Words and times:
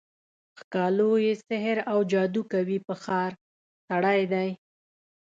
ښکالو 0.59 1.11
یې 1.25 1.33
سحراوجادوکوي 1.47 2.77
په 2.87 2.93
ښار، 3.03 3.31
سړی 3.87 4.21
دی 4.33 4.49